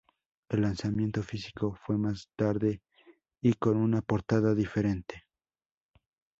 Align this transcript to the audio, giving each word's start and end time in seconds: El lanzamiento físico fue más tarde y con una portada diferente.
El 0.49 0.63
lanzamiento 0.63 1.21
físico 1.21 1.77
fue 1.85 1.95
más 1.95 2.27
tarde 2.35 2.81
y 3.39 3.53
con 3.53 3.77
una 3.77 4.01
portada 4.01 4.55
diferente. 4.55 5.27